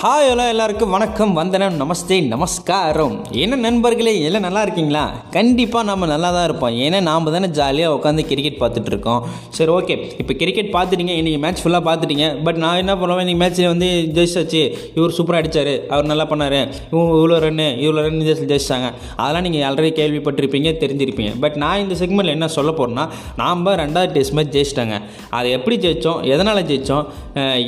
Hi 0.00 0.28
hello 0.30 0.44
எல்லாருக்கும் 0.52 0.92
வணக்கம் 0.94 1.32
வந்தனம் 1.38 1.76
நமஸ்தே 1.80 2.16
நமஸ்காரம். 2.32 3.14
என்ன 3.44 3.54
நண்பர்களே 3.64 4.12
எல்லாம் 4.26 4.44
நல்லா 4.46 4.60
இருக்கீங்களா? 4.66 5.02
கண்டிப்பாக 5.36 5.82
நம்ம 5.88 6.06
நல்லா 6.10 6.28
தான் 6.36 6.44
இருப்போம். 6.48 6.74
ஏன்னா 6.84 6.98
நாம் 7.08 7.26
தானே 7.34 7.48
ஜாலியாக 7.58 7.94
உட்காந்து 7.96 8.22
கிரிக்கெட் 8.28 8.60
பார்த்துட்டு 8.60 8.90
இருக்கோம். 8.92 9.22
சரி 9.56 9.70
ஓகே 9.76 9.94
இப்போ 10.20 10.34
கிரிக்கெட் 10.42 10.70
பார்த்துட்டீங்க 10.76 11.14
இன்றைக்கி 11.20 11.40
மேட்ச் 11.44 11.62
ஃபுல்லாக 11.62 11.82
பார்த்துட்டீங்க. 11.88 12.26
பட் 12.48 12.60
நான் 12.64 12.80
என்ன 12.82 12.94
பண்ணுவேன் 13.00 13.24
இன்றைக்கி 13.24 13.40
மேட்ச்சில் 13.42 13.68
வந்து 13.72 13.88
ஜெயிச்சாச்சு 14.18 14.62
இவர் 14.98 15.16
சூப்பராக 15.18 15.40
அடித்தார் 15.42 15.72
அவர் 15.94 16.10
நல்லா 16.12 16.26
பண்ணார். 16.32 16.58
இவங்க 16.92 17.10
இவ்வளோ 17.22 17.40
ரன்னு 17.46 17.66
இவ்வளோ 17.86 18.04
ரன் 18.06 18.22
ஜெயிச்சிட்டாங்க. 18.28 18.90
அதெல்லாம் 19.22 19.44
நீங்கள் 19.48 19.66
ஆல்ரெடி 19.70 19.90
கேள்விப்பட்டிருப்பீங்க 19.98 20.76
தெரிஞ்சிருப்பீங்க. 20.84 21.32
பட் 21.46 21.58
நான் 21.64 21.82
இந்த 21.86 21.96
செக்மெண்ட்டில் 22.02 22.36
என்ன 22.36 22.50
சொல்ல 22.58 22.76
போகிறேன்னா 22.82 23.06
நாம் 23.42 23.66
ரெண்டாவது 23.84 24.12
டெஸ்ட் 24.18 24.36
மேட்ச் 24.40 24.54
ஜெயிச்சிட்டாங்க. 24.58 24.96
அதை 25.40 25.50
எப்படி 25.58 25.78
ஜெயித்தோம் 25.88 26.22
எதனால் 26.36 26.64
ஜெயித்தோம் 26.70 27.04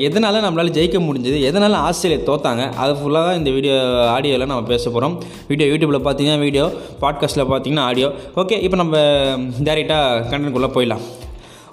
எதனால் 0.09 0.43
நம்மளால் 0.49 0.75
ஜெயிக்க 0.81 1.05
முடிஞ்சது 1.11 1.45
எதனால் 1.51 1.79
ஆஸ்திரேலியா 1.91 2.19
தோத்தாங்க. 2.29 2.65
அது 2.83 2.93
ஃபுல்லாக 2.99 3.29
தான் 3.29 3.39
இந்த 3.41 3.51
வீடியோ 3.57 3.77
ஆடியோவில் 4.17 4.51
நம்ம 4.53 4.69
பேச 4.73 4.85
போகிறோம் 4.91 5.15
வீடியோ 5.51 5.69
யூடியூப்பில் 5.73 6.05
பார்த்தீங்கன்னா 6.07 6.45
வீடியோ 6.47 6.67
பாட்காஸ்ட்டில் 7.05 7.51
பார்த்தீங்கன்னா 7.53 7.87
ஆடியோ 7.91 8.11
ஓகே 8.43 8.59
இப்போ 8.67 8.79
நம்ம 8.83 8.97
டேரெக்டாக 9.69 10.29
கண்டென்ட்குள்ளே 10.31 10.71
போயிடலாம். 10.77 11.05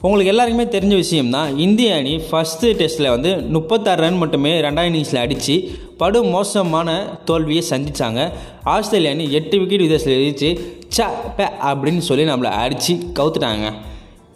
உங்களுக்கு 0.06 0.32
எல்லாருக்குமே 0.32 0.66
தெரிஞ்ச 0.73 0.96
விஷயம் 1.04 1.32
தான் 1.36 1.48
இந்திய 1.66 1.96
அணி 2.00 2.12
ஃபஸ்ட்டு 2.26 2.73
டெஸ்ட்டில் 2.80 3.14
வந்து 3.14 3.30
முப்பத்தாறு 3.56 4.02
ரன் 4.04 4.20
மட்டுமே 4.23 4.52
ரெண்டாயிரம் 4.66 4.92
இன்னிங்ஸில் 4.92 5.22
அடித்து 5.23 5.56
படு 6.02 6.20
மோசமான 6.34 6.90
தோல்வியை 7.30 7.64
சந்தித்தாங்க 7.72 8.20
ஆஸ்திரேலிய 8.73 9.14
அணி 9.16 9.26
எட்டு 9.40 9.56
விக்கெட் 9.62 9.86
விதத்தில் 9.86 10.18
எதிர்த்து 10.20 10.50
ச 10.98 11.08
அப்படின்னு 11.70 12.04
சொல்லி 12.09 12.26
நம்மளை 12.32 12.52
அடித்து 12.64 12.94
கவுத்துட்டாங்க. 13.20 13.68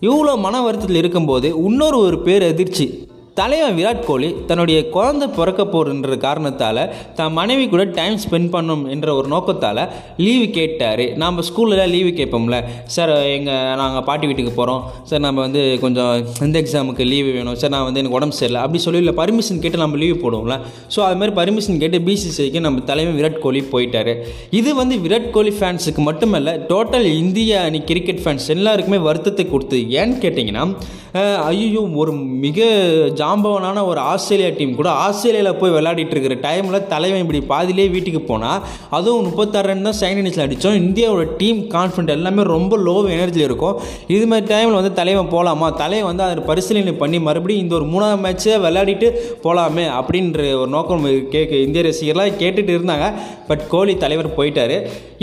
இவ்வளோ 0.07 0.33
மன 0.45 0.61
வருத்தத்தில் 0.65 1.01
இருக்கும்போது 1.01 1.47
இன்னொரு 1.67 1.97
ஒரு 2.07 2.19
பேர் 2.27 2.43
எதிர்ச்சி. 2.53 2.85
தலைவன் 3.39 3.75
விராட் 3.77 4.01
கோலி 4.07 4.29
தன்னுடைய 4.47 4.77
குழந்தை 4.93 5.27
பிறக்க 5.35 5.61
போகிற 5.73 6.15
காரணத்தால் 6.23 6.79
தன் 7.17 7.35
மனைவி 7.37 7.65
கூட 7.73 7.83
டைம் 7.99 8.15
ஸ்பெண்ட் 8.23 8.49
பண்ணும் 8.55 8.83
என்ற 8.93 9.07
ஒரு 9.19 9.27
நோக்கத்தால் 9.33 9.79
லீவு 10.25 10.47
கேட்டார். 10.57 11.03
நாம் 11.21 11.39
ஸ்கூலில் 11.49 11.91
லீவு 11.93 12.11
கேட்போம்ல. 12.17 12.57
சார் 12.95 13.13
எங்கள் 13.35 13.77
நாங்கள் 13.81 14.05
பாட்டி 14.09 14.27
வீட்டுக்கு 14.29 14.53
போகிறோம் 14.57 14.81
சார் 15.11 15.23
நம்ம 15.27 15.39
வந்து 15.45 15.61
கொஞ்சம் 15.83 16.11
இந்த 16.47 16.57
எக்ஸாமுக்கு 16.63 17.05
லீவு 17.13 17.31
வேணும். 17.37 17.57
சார் 17.61 17.73
நான் 17.75 17.87
வந்து 17.89 18.01
எனக்கு 18.01 18.17
உடம்பு 18.19 18.37
சரியில்லை. 18.39 18.63
அப்படி 18.65 18.81
சொல்லி 18.87 19.01
இல்லை 19.03 19.15
பர்மிஷன் 19.21 19.63
கேட்டு 19.65 19.83
நம்ம 19.83 20.01
லீவு 20.03 20.17
போடுவோம்ல. 20.25 20.57
ஸோ 20.95 21.01
அதுமாதிரி 21.09 21.35
பர்மிஷன் 21.39 21.81
கேட்டு 21.83 22.01
பிசிசிஐக்கு 22.09 22.65
நம்ம 22.67 22.83
தலைவன் 22.91 23.17
விராட் 23.19 23.41
கோலி 23.45 23.63
போயிட்டார். 23.73 24.13
இது 24.61 24.69
வந்து 24.81 24.97
விராட் 25.05 25.33
கோலி 25.37 25.53
ஃபேன்ஸுக்கு 25.59 26.03
மட்டுமல்ல 26.09 26.57
டோட்டல் 26.73 27.09
இந்திய 27.21 27.61
அணி 27.69 27.81
கிரிக்கெட் 27.91 28.23
ஃபேன்ஸ் 28.25 28.49
எல்லாருக்குமே 28.57 29.01
வருத்தத்தை 29.09 29.45
கொடுத்து 29.53 29.79
ஏன்னு 30.01 30.21
கேட்டிங்கன்னா 30.25 30.65
ஐயோ 31.51 31.81
ஒரு 32.01 32.11
மிக 32.43 32.59
ஜா 33.19 33.30
ஜாம்பவனான 33.31 33.81
ஒரு 33.89 33.99
ஆஸ்திரேலியா 34.11 34.49
டீம் 34.57 34.71
கூட 34.79 34.89
ஆஸ்திரேலியாவில் 35.03 35.59
போய் 35.59 35.73
விளையாடிட்டு 35.75 36.13
இருக்கிற 36.15 36.35
டைமில் 36.45 36.77
தலைவன் 36.93 37.21
இப்படி 37.23 37.39
பாதிலே 37.51 37.85
வீட்டுக்கு 37.93 38.21
போனால் 38.31 38.59
அதுவும் 38.97 39.25
முப்பத்தாறு 39.27 39.67
ரன் 39.69 39.85
தான் 39.87 39.97
செகண்ட் 40.01 40.21
இன்னிங்ஸில் 40.21 40.45
அடித்தோம் 40.45 40.77
இந்தியாவோட 40.83 41.25
டீம் 41.41 41.59
கான்ஃபிடென்ட் 41.75 42.13
எல்லாமே 42.15 42.43
ரொம்ப 42.55 42.79
லோ 42.87 42.95
எனர்ஜியில் 43.17 43.47
இருக்கும். 43.49 43.75
இது 44.15 44.25
மாதிரி 44.31 44.45
டைமில் 44.53 44.77
வந்து 44.79 44.93
தலைவன் 44.99 45.31
போகலாமா 45.35 45.69
தலைவன் 45.83 46.09
வந்து 46.11 46.25
அதை 46.27 46.43
பரிசீலனை 46.49 46.95
பண்ணி 47.03 47.19
மறுபடியும் 47.27 47.63
இந்த 47.65 47.75
ஒரு 47.79 47.87
மூணாவது 47.93 48.21
மேட்ச்சை 48.25 48.57
விளையாடிட்டு 48.65 49.09
போகலாமே 49.45 49.85
அப்படின்ற 49.99 50.41
ஒரு 50.61 50.69
நோக்கம் 50.75 51.07
கேட்க 51.35 51.63
இந்திய 51.67 51.83
ரசிகர்லாம் 51.89 52.39
கேட்டுட்டு 52.43 52.75
இருந்தாங்க. 52.77 53.07
பட் 53.49 53.65
கோலி 53.73 53.95
தலைவர் 54.05 54.35
போயிட்டார். 54.39 54.77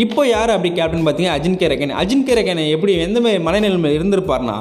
இப்போ 0.07 0.25
யார் 0.35 0.55
அப்படி 0.57 0.73
கேப்டன் 0.81 1.07
பார்த்தீங்கன்னா 1.07 1.39
அஜின்கே 1.39 1.73
ரகன் 1.75 1.99
அஜின்கே 2.03 2.37
ரகனை 2.41 2.67
எப்படி 2.77 2.95
எந்த 3.09 3.21
மாதிரி 3.27 3.45
மனநிலைமை 3.49 3.93
இருந்திருப்பார்னா 4.01 4.59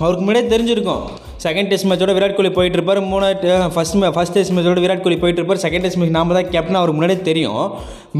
அவருக்கு 0.00 0.24
முன்னாடியே 0.24 0.50
தெரிஞ்சிருக்கும். 0.54 1.04
செகண்ட் 1.44 1.70
டெஸ்ட் 1.72 1.88
மேட்சோட 1.90 2.12
விராட் 2.16 2.36
கோலி 2.38 2.50
போயிட்டு 2.56 2.78
இருப்பார் 2.78 3.00
மூணாவது 3.10 3.50
ஃபஸ்ட் 3.74 3.96
ஃபஸ்ட் 4.16 4.36
டெஸ்ட் 4.36 4.54
மேட்சோட 4.56 4.80
விராட் 4.84 5.04
கோலி 5.04 5.18
போயிட்டு 5.24 5.42
இருப்பார் 5.42 5.62
செகண்ட் 5.64 5.84
டெஸ்ட் 5.84 6.00
மேட்ச் 6.00 6.16
நாம 6.18 6.34
தான் 6.36 6.50
கேப்டன் 6.54 6.80
அவருக்கு 6.80 6.98
முன்னாடியே 6.98 7.26
தெரியும். 7.30 7.64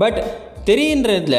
பட் 0.03 0.19
தெரியுன்றதுல 0.71 1.39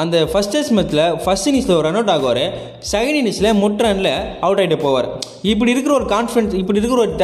அந்த 0.00 0.16
ஃபஸ்ட் 0.30 0.54
டெஸ்ட் 0.54 0.74
மேட்ச்சில் 0.78 1.04
ஃபஸ்ட் 1.24 1.48
இன்னிங்ஸில் 1.50 1.76
ஒரு 1.78 1.86
ரன் 1.88 1.98
அவுட் 2.00 2.12
ஆகுவார் 2.14 2.44
செகண்ட் 2.92 3.18
இன்னிங்ஸில் 3.20 3.52
முட் 3.62 3.82
ரனில் 3.86 4.12
அவுட் 4.46 4.60
ஆகிட்டு 4.60 4.78
போவார். 4.86 5.08
இப்படி 5.52 5.70
இருக்கிற 5.74 5.94
ஒரு 6.00 6.08
கான்ஃபிடன்ஸ் 6.14 6.56
இப்படி 6.62 6.80
இருக்கிற 6.80 7.00
ஒரு 7.06 7.14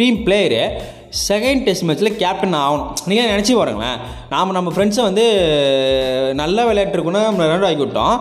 டீம் 0.00 0.18
பிளேயரு 0.26 0.62
செகண்ட் 1.28 1.62
டெஸ்ட் 1.64 1.84
மேட்ச்சில் 1.88 2.16
கேப்டன் 2.20 2.54
ஆகணும். 2.58 2.90
நீங்கள் 3.08 3.30
நினச்சி 3.30 3.52
பாருங்களேன். 3.56 3.98
நாம் 4.32 4.54
நம்ம 4.56 4.70
ஃப்ரெண்ட்ஸை 4.74 5.02
வந்து 5.08 5.24
நல்லா 6.40 6.62
விளையாட்டுருக்குன்னு 6.68 7.22
நம்ம 7.28 7.46
ரன் 7.50 7.66
ஆகி 7.68 7.82
விட்டோம் 7.82 8.16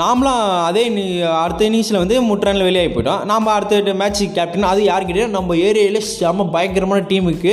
நாமளாம் 0.00 0.42
அதே 0.68 0.82
நீ 0.96 1.04
அடுத்த 1.42 1.68
இன்னிங்ஸில் 1.68 1.98
வந்து 2.00 2.16
முட்ரானில் 2.28 2.66
வெளியாகி 2.68 2.90
போயிட்டோம். 2.94 3.22
நாம் 3.30 3.52
அடுத்த 3.56 3.94
மேட்ச் 4.02 4.22
கேப்டன் 4.36 4.68
அது 4.70 4.80
யார்கிட்டே 4.88 5.26
நம்ம 5.36 5.56
ஏரியாவில் 5.68 6.00
செம 6.10 6.46
பயங்கரமான 6.56 7.00
டீமுக்கு 7.10 7.52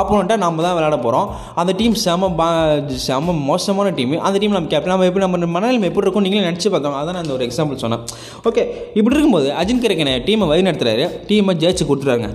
ஆப்போனண்ட்டாக 0.00 0.40
நம்ம 0.44 0.62
தான் 0.66 0.76
விளையாட 0.78 0.98
போகிறோம் 1.04 1.28
அந்த 1.60 1.74
டீம் 1.80 1.96
செம 2.04 2.30
பா 2.40 2.48
செம 3.06 3.36
மோசமான 3.50 3.92
டீம் 4.00 4.16
அந்த 4.28 4.36
டீம் 4.42 4.56
நம்ம 4.58 4.70
கேப்டன் 4.74 4.94
நம்ம 4.94 5.08
எப்படி 5.10 5.24
நம்ம 5.26 5.52
மனநிலைமை 5.58 5.88
எப்படி 5.90 6.06
இருக்கும் 6.06 6.26
நீங்களும் 6.26 6.48
நினச்சி 6.50 6.70
பார்த்தோம் 6.74 6.98
அதான் 7.00 7.16
நான் 7.16 7.24
அந்த 7.26 7.36
ஒரு 7.38 7.46
எக்ஸாம்பிள் 7.48 7.82
சொன்னேன். 7.84 8.04
ஓகே 8.48 8.64
இப்படி 8.98 9.14
இருக்கும்போது 9.14 9.48
அஜின் 9.62 9.82
கரக்கனை 9.86 10.14
டீமை 10.28 10.48
வழி 10.52 10.68
நடத்துகிறாரு 10.68 11.06
டீமை 11.30 11.54
ஜெயிச்சு 11.64 11.86
கொடுத்துட்டாங்க 11.90 12.28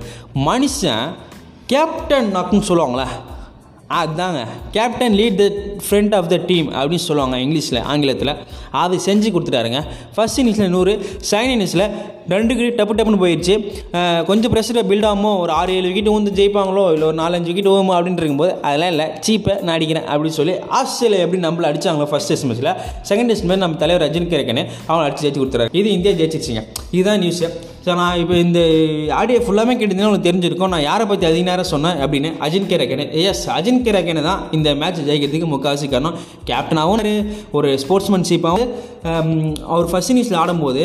மனுஷன் 0.48 1.06
கேப்டன் 1.72 2.26
நக்குன்னு 2.34 2.68
சொல்லுவாங்களே 2.70 3.04
அதுதாங்க 3.98 4.40
captain 4.74 5.14
lead 5.18 5.36
the 5.40 5.44
front 5.86 6.14
of 6.18 6.28
the 6.32 6.36
team 6.48 6.68
அப்படின்னு 6.78 7.04
சொல்லுவாங்க 7.06 7.36
இங்கிலீஷில் 7.44 7.78
ஆங்கிலத்தில். 7.92 8.30
அது 8.82 8.94
செஞ்சு 9.06 9.28
கொடுத்துட்டாருங்க. 9.34 9.80
ஃபஸ்ட் 10.14 10.38
இன்னிங்ஸில் 10.40 10.72
நூறு 10.74 10.92
செகண்ட் 11.30 11.54
இன்னிங்ஸில் 11.54 11.84
ரெண்டு 12.34 12.54
விக்கெட் 12.54 12.78
டப்பு 12.80 12.96
டப்புன்னு 12.98 13.20
போயிடுச்சு 13.24 13.54
கொஞ்சம் 14.30 14.52
ப்ரெஷரை 14.54 14.82
பில்ட் 14.90 15.08
ஆகுமோ? 15.10 15.32
ஒரு 15.42 15.52
ஆறு 15.58 15.74
ஏழு 15.78 15.86
விக்கெட் 15.90 16.10
வந்து 16.16 16.32
ஜெயிப்பாங்களோ? 16.38 16.84
இல்லை 16.94 17.06
ஒரு 17.10 17.18
நாலஞ்சு 17.22 17.50
விக்கெட் 17.50 17.70
ஓமோ 17.74 17.94
அப்படின்ட்டு 17.98 18.24
இருக்கும்போது 18.24 18.54
அதெல்லாம் 18.68 18.92
இல்லை. 18.94 19.06
சீப்பை 19.26 19.54
நான் 19.64 19.76
அடிக்கிறேன் 19.76 20.08
அப்படின்னு 20.12 20.38
சொல்லி 20.40 20.56
ஆஸ்திரேலியா 20.80 21.24
எப்படி 21.26 21.42
நம்மள 21.46 21.70
அடிச்சாங்களோ 21.72 22.08
ஃபஸ்ட் 22.12 22.32
டெஸ்ட் 22.32 22.48
மேட்ச்சில் 22.50 22.72
செகண்ட் 23.10 23.30
டெஸ்ட் 23.32 23.48
மேட்ச் 23.50 23.64
நம்ம 23.66 23.80
தலைவர் 23.84 24.04
ரஜினி 24.06 24.28
கிரக்கனே 24.34 24.64
அவங்க 24.88 25.04
அடிச்சு 25.06 25.24
ஜெயிச்சு 25.26 25.42
கொடுத்துறாரு 25.42 25.72
இது 25.82 25.90
இந்தியா 25.98 26.14
ஜெயிச்சிருச்சிங்க. 26.20 26.64
இதுதான் 26.96 27.22
நியூஸு 27.24 27.48
ஸோ 27.84 27.94
நான் 28.00 28.18
இப்போ 28.20 28.34
இந்த 28.44 28.60
ஆடியோ 29.20 29.38
ஃபுல்லாமே 29.46 29.72
கேட்டிருந்தீங்கன்னா 29.78 30.10
உங்களுக்கு 30.10 30.28
தெரிஞ்சிருக்கும். 30.28 30.72
நான் 30.74 30.86
யாரை 30.90 31.04
பற்றி 31.06 31.24
அதிக 31.30 31.42
நேரம் 31.48 31.70
சொன்னேன் 31.72 31.98
அப்படின்னு? 32.04 32.30
Ajin 32.46 32.68
K 32.70 32.76
yes 33.30 33.44
Ajin 33.56 33.82
K 33.86 34.14
தான் 34.28 34.42
இந்த 34.58 34.74
மேட்ச் 34.82 35.00
ஜெயிக்கிறதுக்கு 35.08 35.50
முக்கால்வாசி 35.52 35.88
காரணம். 35.94 36.16
கேப்டனாகவும் 36.50 37.30
ஒரு 37.58 37.70
ஸ்போர்ட்ஸ்மேன்ஷிப்பாகவும் 37.82 38.72
அவர் 39.72 39.88
ஃபஸ்ட் 39.90 40.10
இன்னிங்ஸில் 40.12 40.38
ஆடும்போது 40.42 40.82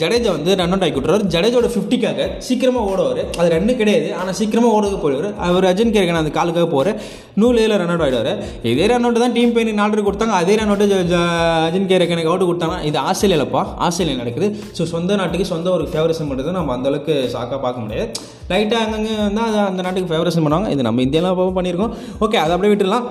ஜடேஜா 0.00 0.30
வந்து 0.36 0.56
ரன் 0.60 0.72
அவுட் 0.74 0.84
ஆக்கி 0.86 0.98
விட்டுறாரு 0.98 1.28
ஜடேஜோட 1.34 1.68
ஃபிஃப்டிக்காக 1.74 2.26
சீக்கிரமாக 2.46 2.90
ஓடுவார். 2.90 3.20
அது 3.38 3.48
ரெண்டு 3.54 3.72
கிடையாது 3.78 4.08
ஆனால் 4.20 4.36
சீக்கிரமாக 4.40 4.74
ஓடுறது 4.78 4.98
போயிடுவார். 5.04 5.30
அவர் 5.46 5.66
அஜின் 5.70 5.94
கே 5.94 6.02
அந்த 6.22 6.32
காலுக்காக 6.38 6.66
போகிற 6.74 6.94
நூறு 7.42 7.56
ஏழில் 7.62 7.78
ரன் 7.82 7.92
அவுட் 7.94 8.04
ஆகிடுவார் 8.06 8.32
இதே 8.72 8.88
ரன் 8.92 9.06
அவுட் 9.06 9.22
தான் 9.24 9.36
டீம் 9.38 9.54
பெயின் 9.56 9.80
நாலு 9.80 10.04
கொடுத்தாங்க. 10.08 10.34
அதே 10.40 10.56
ரன் 10.60 10.72
அவுட்டு 10.72 11.20
அஜின் 11.68 11.88
கேர்கனுக்கு 11.92 12.32
அவுட் 12.32 12.48
கொடுத்தாங்க. 12.50 12.78
இது 12.90 12.98
ஆஸ்திரேலியாலப்பா 13.08 13.62
ஆஸ்திரேலியா 13.86 14.18
நடக்குது. 14.22 14.48
ஸோ 14.78 14.84
சொந்த 14.94 15.16
நாட்டுக்கு 15.20 15.46
சொந்த 15.54 15.70
ஒரு 15.76 15.86
ஃபேவரிசம் 15.94 16.30
பண்ணுறது 16.32 16.58
நம்ம 16.58 16.74
அந்தளவுக்கு 16.76 17.16
ஷாக்காக 17.36 17.60
பார்க்க 17.64 17.86
முடியாது. 17.86 18.08
லைட்டாக 18.52 18.82
அங்கங்கே 18.84 19.16
தான் 19.38 19.48
அது 19.48 19.58
அந்த 19.70 19.80
நாட்டுக்கு 19.86 20.12
ஃபேவரிசம் 20.12 20.46
பண்ணுவாங்க. 20.48 20.70
இது 20.76 20.88
நம்ம 20.88 21.02
இந்தியாவில் 21.08 21.56
பண்ணியிருக்கோம். 21.60 21.96
ஓகே 22.26 22.40
அதை 22.44 22.52
அப்படியே 22.56 22.74
விட்டுடலாம். 22.74 23.08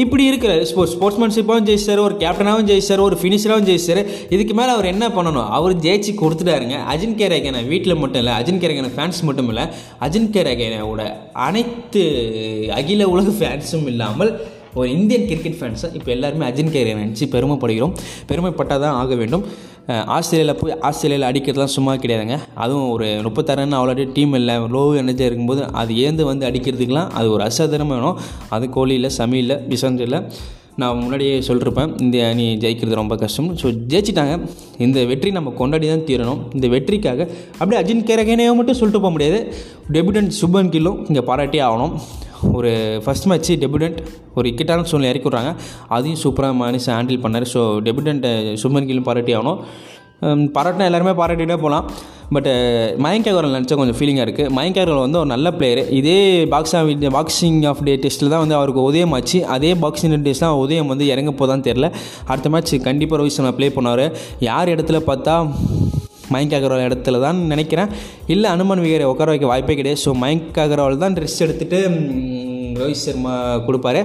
இப்படி 0.00 0.24
இருக்கிற 0.24 0.64
ஸ்போர்ட்ஸ் 0.64 0.94
ஸ்போர்ட்ஸ்மேன்ஷிப்பாகவும் 0.96 1.66
ஜெயிச்சார் 1.68 2.02
ஒரு 2.04 2.14
கேப்டனாகவும் 2.22 2.68
ஜெயிச்சார் 2.70 3.00
ஒரு 3.00 3.16
ஃபினிஷராகவும் 3.20 3.68
ஜெயிச்சார். 3.70 4.00
இதுக்கு 4.34 4.54
மேலே 4.54 4.70
அவர் 4.70 4.84
என்ன 4.84 5.08
பண்ணணும்? 5.08 5.48
அவர் 5.58 5.74
ஜெயிச்சு 5.86 6.12
கொடுத்துட்டாருங்க. 6.22 6.76
அஜின் 6.94 7.18
கேரகனை 7.20 7.66
வீட்டில் 7.66 8.00
மட்டும் 8.02 8.22
இல்லை 8.22 8.34
அஜின் 8.40 8.60
கேரகனை 8.62 8.90
ஃபேன்ஸ் 8.96 9.20
மட்டும் 9.22 9.48
இல்லை 9.48 9.64
அஜின் 10.00 10.30
கேரகனோட 10.36 11.02
அனைத்து 11.32 12.02
அகில 12.78 13.08
உலக 13.08 13.30
ஃபேன்ஸும் 13.40 13.86
இல்லாமல் 13.86 14.32
ஒரு 14.78 14.88
இந்தியன் 14.96 15.26
கிரிக்கெட் 15.30 15.58
ஃபேன்ஸை 15.58 15.88
இப்போ 15.98 16.10
எல்லாருமே 16.14 16.44
அஜின் 16.50 16.72
கேரியை 16.74 16.94
நினச்சி 17.00 17.24
பெருமைப்படுகிறோம். 17.34 17.92
பெருமைப்பட்டால் 18.30 18.82
தான் 18.84 18.96
ஆக 19.00 19.14
வேண்டும். 19.22 19.44
ஆஸ்திரேலியாவில் 20.16 20.60
போய் 20.60 20.74
ஆஸ்திரேலியாவில் 20.88 21.28
அடிக்கிறதுலாம் 21.30 21.74
சும்மா 21.74 21.92
கிடையாதுங்க. 22.04 22.36
அதுவும் 22.64 22.88
ஒரு 22.94 23.06
முப்பத்தாறு 23.26 23.60
ரன் 23.60 23.76
அவ்வளோ 23.78 24.06
டீம் 24.16 24.34
இல்லை. 24.38 24.54
லோ 24.74 24.82
எனர்ஜியாக 25.02 25.30
இருக்கும்போது 25.30 25.62
அது 25.80 25.92
ஏந்து 26.06 26.24
வந்து 26.30 26.46
அடிக்கிறதுக்கெலாம் 26.50 27.10
அது 27.20 27.28
ஒரு 27.36 27.44
அசாதாரணமாக 27.48 27.98
வேணும். 27.98 28.18
அது 28.56 28.64
கோலி 28.76 28.96
இல்லை 29.00 29.10
சமி 29.18 29.38
இல்லை 29.44 29.58
பிசந்த் 29.72 30.04
இல்லை. 30.06 30.20
நான் 30.80 31.00
முன்னாடியே 31.02 31.32
சொல்லியிருப்பேன் 31.46 31.90
இந்த 32.04 32.16
அணி 32.30 32.44
ஜெயிக்கிறது 32.62 33.00
ரொம்ப 33.00 33.14
கஷ்டம். 33.22 33.50
ஸோ 33.62 33.66
ஜெயிச்சிட்டாங்க. 33.92 34.34
இந்த 34.84 34.98
வெற்றி 35.10 35.30
நம்ம 35.38 35.50
கொண்டாடி 35.60 35.86
தான் 35.92 36.06
தீரணும். 36.10 36.40
இந்த 36.56 36.66
வெற்றிக்காக 36.74 37.20
அப்படியே 37.60 37.80
அஜின் 37.82 38.06
கேரகனையோ 38.10 38.54
மட்டும் 38.60 38.78
சொல்லிட்டு 38.80 39.02
போக 39.04 39.12
முடியாது. 39.16 39.40
டெபியூட்டன்ட் 39.96 40.34
சுபன் 40.40 40.72
கில்லும் 40.76 41.00
இங்கே 41.08 41.24
பாராட்டியே 41.30 41.64
ஆகணும். 41.68 41.94
ஒரு 42.58 42.72
ஃபஸ்ட் 43.04 43.28
மேட்ச்சு 43.32 43.54
டெபியூட்டன்ட் 43.64 44.00
ஒரு 44.38 44.46
இக்கட்டான 44.52 44.88
சூழ்நிலை 44.90 45.10
இறக்கி 45.12 45.28
விட்றாங்க. 45.28 45.52
அதையும் 45.96 46.22
சூப்பராக 46.24 46.60
மனுஷன் 46.62 46.96
ஹேண்டில் 46.98 47.22
பண்ணார். 47.26 47.48
ஸோ 47.54 47.62
டெபியூட்டன்ட் 47.88 48.28
சுமன் 48.64 48.88
கீழும் 48.90 49.08
பாராட்டி 49.10 49.34
ஆகணும். 49.38 49.60
பாராட்டினா 50.56 50.88
எல்லாருமே 50.88 51.12
பாராட்டிகிட்டே 51.20 51.56
போகலாம். 51.62 51.86
பட் 52.34 52.48
மயங்க் 53.04 53.28
அகர்வால் 53.30 53.54
நினச்சா 53.56 53.76
கொஞ்சம் 53.78 53.96
ஃபீலிங்காக 53.98 54.24
இருக்குது 54.26 54.52
மயங்க் 54.56 54.78
அகர்வால் 54.80 55.04
வந்து 55.06 55.18
ஒரு 55.22 55.28
நல்ல 55.32 55.48
பிளேயர் 55.56 55.80
இதே 55.98 56.18
box 56.52 56.74
of 56.78 56.90
boxing 57.16 57.58
of 57.70 57.82
day 57.88 57.94
டெஸ்ட்டில் 58.04 58.32
தான் 58.34 58.42
வந்து 58.44 58.56
அவருக்கு 58.58 58.82
உதயம் 58.90 59.14
ஆச்சு. 59.16 59.38
அதே 59.54 59.72
பாக்ஸிங் 59.82 60.14
டெஸ்ட் 60.28 60.44
தான் 60.46 60.60
உதயம் 60.64 60.90
வந்து 60.92 61.06
இறங்க 61.14 61.32
போதான்னு 61.40 61.66
தெரில 61.68 61.88
அடுத்த 62.32 62.50
மேட்ச் 62.54 62.74
கண்டிப்பாக 62.88 63.20
ரோஹித் 63.22 63.36
சர்மா 63.38 63.52
ப்ளே 63.58 63.68
பண்ணார் 63.78 64.04
யார் 64.48 64.72
இடத்துல 64.74 65.00
பார்த்தா 65.10 65.34
மயங்க் 66.34 66.56
அகர்வால் 66.58 66.86
இடத்துல 66.88 67.22
தான் 67.26 67.40
நினைக்கிறேன். 67.54 67.90
இல்லை 68.34 68.50
அனுமன் 68.56 68.84
விகரை 68.86 69.08
உட்கார 69.14 69.30
வைக்க 69.34 69.48
வாய்ப்பே 69.54 69.76
கிடையாது. 69.80 70.02
ஸோ 70.06 70.12
மயங்க் 70.24 70.62
அகர்வால் 70.66 71.02
தான் 71.06 71.18
ரெஸ்ட் 71.24 71.44
எடுத்துகிட்டு 71.48 71.80
ரோஹித் 72.82 73.04
சர்மா 73.06 73.34
கொடுப்பாரு. 73.68 74.02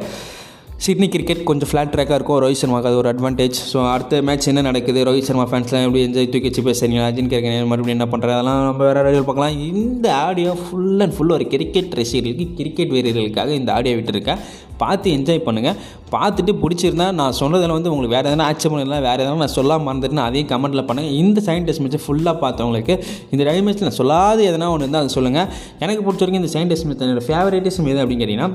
சிட்னி 0.85 1.07
கிரிக்கெட் 1.13 1.39
கொஞ்சம் 1.49 1.69
ஃப்ளாட் 1.69 1.91
ட்ராக்காக 1.93 2.17
இருக்கும். 2.17 2.39
ரோஹித் 2.43 2.59
சர்மாவுக்கு 2.61 2.89
அது 2.89 2.99
ஒரு 3.01 3.09
அட்வான்டேஜ் 3.11 3.59
ஸோ 3.69 3.77
அடுத்த 3.93 4.19
மேட்ச் 4.27 4.49
என்ன 4.51 4.63
நடக்குது? 4.67 4.99
ரோஹித் 5.07 5.27
சர்மா 5.29 5.45
ஃபேன்ஸ்லாம் 5.51 5.85
எப்படி 5.85 6.01
என்ஜாய் 6.07 6.29
தூக்கி 6.33 6.49
வச்சு 6.49 6.63
பேசுறீங்க? 6.67 6.99
அஜின் 7.07 7.31
கேட்குறேன் 7.31 7.69
மறுபடியும் 7.71 7.97
என்ன 7.97 8.07
பண்ணுறது 8.11 8.35
அதெல்லாம் 8.35 8.59
நம்ம 8.67 8.83
வேறு 8.87 9.01
ஆடியோ 9.01 9.23
பார்க்கலாம். 9.29 9.57
இந்த 9.71 10.07
ஆடியோ 10.27 10.51
ஃபுல் 10.63 11.01
அண்ட் 11.05 11.15
ஃபுல் 11.17 11.33
ஒரு 11.37 11.47
கிரிக்கெட் 11.53 11.97
ரசிகர்களுக்கு 12.01 12.47
கிரிக்கெட் 12.59 12.93
வீரர்களுக்காக 12.95 13.55
இந்த 13.61 13.71
ஆடியோ 13.77 13.95
விட்டுருக்கேன். 13.99 14.41
பார்த்து 14.77 15.13
என்ஜாய் 15.13 15.41
பண்ணுங்கள் 15.45 15.77
பார்த்துட்டு 16.11 16.53
பிடிச்சிருந்தா 16.61 17.07
நான் 17.13 17.37
சொன்னதில் 17.39 17.75
வந்து 17.75 17.91
உங்களுக்கு 17.91 18.15
வேறு 18.15 18.29
எதனா 18.31 18.47
ஆட்சேபம் 18.47 18.83
இல்லை 18.83 18.99
வேறு 18.99 19.21
எதனா 19.23 19.37
நான் 19.37 19.55
சொல்லாமல் 19.55 19.87
மறந்துட்டு 19.87 20.25
அதையும் 20.25 20.49
கமெண்ட்டில் 20.49 20.85
பண்ணுங்கள் 20.85 21.15
இந்த 21.17 21.41
சயின்டிஸ்ட் 21.47 21.83
மேட்ச்சை 21.83 22.01
ஃபுல்லாக 22.05 22.35
பார்த்தவங்களுக்கு 22.43 22.95
இந்த 23.31 23.43
டைம் 23.43 23.65
மேட்ச்சில் 23.67 23.89
நான் 23.89 23.99
சொல்லாத 23.99 24.41
எதனா 24.43 24.69
ஒன்று 24.69 24.85
இருந்தால் 24.85 25.05
அதை 25.05 25.13
சொல்லுங்கள் 25.13 25.47
எனக்கு 25.79 26.03
பிடிச்ச 26.03 26.21
வரைக்கும் 26.21 26.43
இந்த 26.43 26.51
சயின்டிஸ்ட் 26.53 26.87
மேட்ச் 26.87 27.05
என்னோடய 27.05 27.27
ஃபேவரேட்டிஸ்ட் 27.29 27.87
எது 27.87 28.03
அப்படின்னு 28.03 28.23
கேட்டிங்கன்னா 28.23 28.51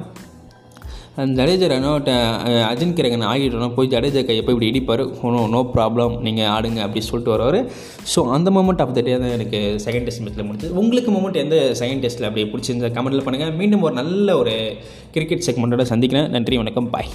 ஜடேஜா 1.39 1.67
ரனோட்ட 1.73 2.11
அஜின் 2.69 2.95
கிரகன் 2.99 3.25
ஆகிட்டோம் 3.31 3.75
போய் 3.79 3.91
ஜடேஜா 3.95 4.21
கையை 4.29 4.43
போய் 4.45 4.55
இப்படி 4.55 4.71
இடிப்பார். 4.71 5.03
No 5.35 5.41
no 5.55 5.61
problem. 5.75 6.15
நீங்கள் 6.27 6.49
ஆடுங்க 6.55 6.81
அப்படி 6.85 7.03
சொல்லிட்டு 7.09 7.35
வருவார். 7.35 7.59
ஸோ 8.13 8.23
அந்த 8.37 8.51
மூமெண்ட் 8.57 8.83
ஆஃப் 8.85 8.95
த 8.99 9.03
டே 9.09 9.19
தான் 9.25 9.35
எனக்கு 9.37 9.61
செகண்ட் 9.87 10.09
டெஸ்ட் 10.09 10.25
மேட்ச்சில் 10.25 10.49
முடிஞ்சது. 10.49 10.73
உங்களுக்கு 10.83 11.13
மூமெண்ட் 11.17 11.39
எந்த 11.45 11.59
செகண்ட் 11.83 12.03
டெஸ்ட்டில் 12.07 12.29
அப்படி 12.31 12.47
பிடிச்சிருந்த 12.55 12.91
கமெண்ட்டில் 12.97 13.27
பண்ணுங்கள் 13.29 13.55
மீண்டும் 13.61 13.87
ஒரு 13.89 13.97
நல்ல 14.01 14.39
ஒரு 14.43 14.57
கிரிக்கெட் 15.17 15.47
செக்மெண்ட்டோட 15.49 15.87
சந்திக்கிறேன். 15.93 16.29
நன்றி 16.37 16.63
வணக்கம். 16.63 16.91
பாய் 16.97 17.13